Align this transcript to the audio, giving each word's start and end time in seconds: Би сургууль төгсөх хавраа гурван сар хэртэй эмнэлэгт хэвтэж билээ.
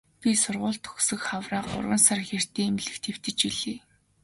Би 0.25 0.31
сургууль 0.43 0.79
төгсөх 0.85 1.21
хавраа 1.29 1.61
гурван 1.71 2.01
сар 2.05 2.19
хэртэй 2.29 2.65
эмнэлэгт 2.69 3.03
хэвтэж 3.07 3.37
билээ. 3.43 3.79